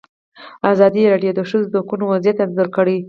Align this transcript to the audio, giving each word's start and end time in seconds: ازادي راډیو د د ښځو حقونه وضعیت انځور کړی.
ازادي 0.73 1.03
راډیو 1.11 1.31
د 1.35 1.37
د 1.37 1.41
ښځو 1.49 1.77
حقونه 1.79 2.03
وضعیت 2.11 2.37
انځور 2.43 2.67
کړی. 2.75 2.97